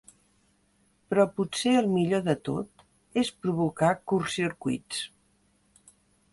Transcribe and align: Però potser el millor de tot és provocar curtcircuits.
Però 1.11 1.25
potser 1.39 1.73
el 1.81 1.91
millor 1.97 2.25
de 2.29 2.35
tot 2.49 2.83
és 3.25 3.31
provocar 3.45 3.93
curtcircuits. 4.13 5.07